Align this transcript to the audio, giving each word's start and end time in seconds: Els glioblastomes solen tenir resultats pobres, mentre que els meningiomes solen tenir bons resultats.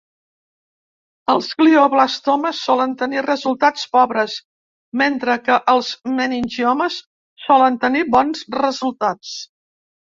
Els 1.33 1.49
glioblastomes 1.59 2.63
solen 2.69 2.97
tenir 3.03 3.23
resultats 3.27 3.85
pobres, 3.99 4.39
mentre 5.05 5.39
que 5.47 5.61
els 5.77 5.95
meningiomes 6.19 7.01
solen 7.49 7.83
tenir 7.89 8.07
bons 8.21 8.47
resultats. 8.61 9.41